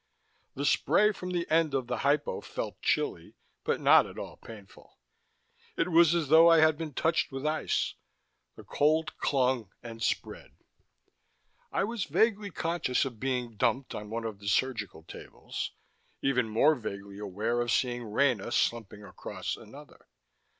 [0.55, 4.97] The spray from the end of the hypo felt chilly, but not at all painful.
[5.77, 7.93] It was as though I had been touched with ice;
[8.55, 10.55] the cold clung, and spread.
[11.71, 15.69] I was vaguely conscious of being dumped on one of the surgical tables,
[16.23, 20.07] even more vaguely aware of seeing Rena slumping across another.